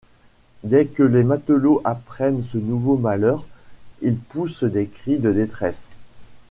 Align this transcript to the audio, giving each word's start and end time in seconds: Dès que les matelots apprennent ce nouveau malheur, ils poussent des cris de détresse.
Dès 0.63 0.87
que 0.87 1.03
les 1.03 1.23
matelots 1.23 1.79
apprennent 1.83 2.43
ce 2.43 2.57
nouveau 2.57 2.97
malheur, 2.97 3.45
ils 4.01 4.17
poussent 4.17 4.63
des 4.63 4.87
cris 4.87 5.19
de 5.19 5.31
détresse. 5.31 5.89